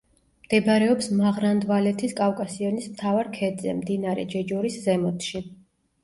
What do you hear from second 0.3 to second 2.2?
მდებარეობს მაღრან-დვალეთის